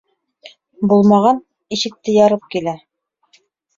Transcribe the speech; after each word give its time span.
Булмаған, 0.93 1.43
ишекте 1.77 2.17
ярып 2.19 2.49
килә! 2.57 2.77